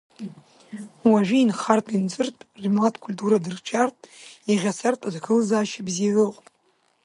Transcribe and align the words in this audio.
Уажәы 1.09 1.37
инхартә, 1.39 1.91
инҵыртә, 1.97 2.43
рмилаҭтә 2.63 3.03
культура 3.05 3.43
дырҿиартә, 3.43 4.05
иӷьацартә 4.51 5.05
аҭагылазаашьа 5.05 5.87
бзиа 5.87 6.11
ыҟоуп. 6.25 6.37